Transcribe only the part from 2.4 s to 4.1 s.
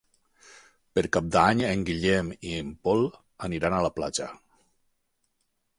i en Pol aniran a la